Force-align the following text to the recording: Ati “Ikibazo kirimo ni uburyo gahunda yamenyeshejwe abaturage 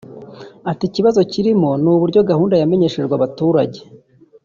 Ati 0.71 0.83
“Ikibazo 0.89 1.19
kirimo 1.31 1.69
ni 1.81 1.87
uburyo 1.93 2.19
gahunda 2.29 2.55
yamenyeshejwe 2.61 3.13
abaturage 3.15 3.79